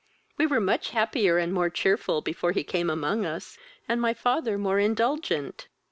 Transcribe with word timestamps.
We 0.35 0.47
were 0.47 0.59
much 0.59 0.89
happier 0.97 1.37
and 1.37 1.53
more 1.53 1.69
cheerful 1.69 2.21
before 2.21 2.53
he 2.53 2.63
came 2.63 2.89
among 2.89 3.23
us, 3.23 3.59
and 3.87 4.01
my 4.01 4.15
father 4.15 4.57
more 4.57 4.79
indulgent." 4.79 5.67